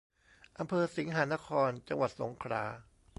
[0.59, 2.63] อำเภอสิงหนคร จังหวัดสงขลา